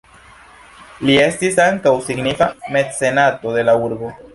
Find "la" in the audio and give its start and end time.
3.71-3.83